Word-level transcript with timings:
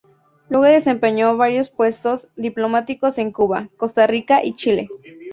Luego 0.49 0.65
desempeñó 0.65 1.37
varios 1.37 1.69
puestos 1.69 2.27
diplomáticos 2.35 3.19
en 3.19 3.31
Cuba, 3.31 3.69
Costa 3.77 4.07
Rica 4.07 4.43
y 4.43 4.55
Chile. 4.55 4.89